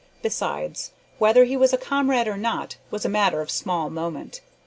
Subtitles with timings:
[0.23, 4.41] Besides, whether he were a comrade or not was a matter of small moment.